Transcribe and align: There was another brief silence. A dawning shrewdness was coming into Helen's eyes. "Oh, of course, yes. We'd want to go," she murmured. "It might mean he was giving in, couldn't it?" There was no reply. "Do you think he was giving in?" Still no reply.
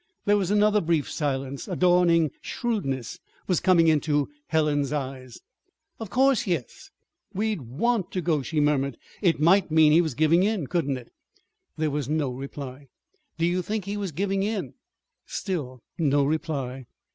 There 0.25 0.35
was 0.37 0.49
another 0.49 0.81
brief 0.81 1.07
silence. 1.11 1.67
A 1.67 1.75
dawning 1.75 2.31
shrewdness 2.41 3.19
was 3.45 3.59
coming 3.59 3.87
into 3.87 4.29
Helen's 4.47 4.91
eyes. 4.91 5.37
"Oh, 5.99 6.03
of 6.03 6.09
course, 6.09 6.47
yes. 6.47 6.89
We'd 7.35 7.61
want 7.61 8.11
to 8.13 8.21
go," 8.21 8.41
she 8.41 8.59
murmured. 8.59 8.97
"It 9.21 9.39
might 9.39 9.69
mean 9.69 9.91
he 9.91 10.01
was 10.01 10.15
giving 10.15 10.41
in, 10.41 10.65
couldn't 10.65 10.97
it?" 10.97 11.11
There 11.77 11.91
was 11.91 12.09
no 12.09 12.31
reply. 12.31 12.87
"Do 13.37 13.45
you 13.45 13.61
think 13.61 13.85
he 13.85 13.95
was 13.95 14.11
giving 14.11 14.41
in?" 14.41 14.73
Still 15.27 15.83
no 15.99 16.23
reply. 16.23 16.87